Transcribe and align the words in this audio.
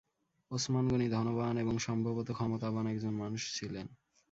ওসমান 0.51 0.85
গনি 0.87 1.07
ধনবান 1.09 1.55
এবং 1.57 1.75
সম্ভবত 1.79 2.27
ক্ষমতাবান 2.31 2.85
একজন 2.87 3.13
মানুষ 3.13 3.41
ছিলেন। 3.55 3.87